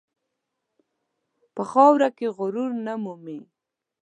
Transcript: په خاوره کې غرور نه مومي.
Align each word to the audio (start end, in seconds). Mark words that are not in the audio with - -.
په 1.55 1.61
خاوره 1.71 2.09
کې 2.17 2.27
غرور 2.37 2.71
نه 2.85 2.93
مومي. 3.03 3.39